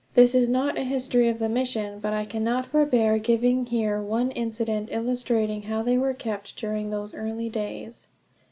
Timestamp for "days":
7.49-8.07